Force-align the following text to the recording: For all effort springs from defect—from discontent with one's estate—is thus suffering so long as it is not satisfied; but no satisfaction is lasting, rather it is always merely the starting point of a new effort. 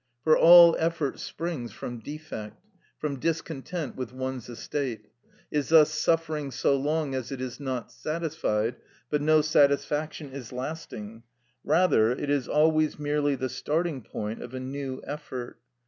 For 0.23 0.35
all 0.35 0.75
effort 0.79 1.19
springs 1.19 1.71
from 1.73 1.99
defect—from 1.99 3.19
discontent 3.19 3.95
with 3.95 4.11
one's 4.13 4.49
estate—is 4.49 5.69
thus 5.69 5.93
suffering 5.93 6.49
so 6.49 6.75
long 6.75 7.13
as 7.13 7.31
it 7.31 7.39
is 7.39 7.59
not 7.59 7.91
satisfied; 7.91 8.77
but 9.11 9.21
no 9.21 9.41
satisfaction 9.43 10.31
is 10.31 10.51
lasting, 10.51 11.21
rather 11.63 12.11
it 12.13 12.31
is 12.31 12.47
always 12.47 12.97
merely 12.97 13.35
the 13.35 13.47
starting 13.47 14.01
point 14.01 14.41
of 14.41 14.55
a 14.55 14.59
new 14.59 15.03
effort. 15.05 15.59